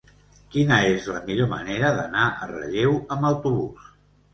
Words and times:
Quina 0.55 0.79
és 0.93 1.05
la 1.11 1.21
millor 1.29 1.51
manera 1.53 1.95
d'anar 2.01 2.27
a 2.33 2.51
Relleu 2.57 3.01
amb 3.15 3.33
autobús? 3.35 3.91